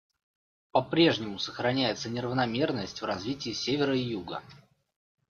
По-прежнему 0.71 1.37
сохраняется 1.37 2.09
неравномерность 2.09 3.03
в 3.03 3.05
развитии 3.05 3.51
Севера 3.53 3.95
и 3.95 4.01
Юга. 4.01 4.41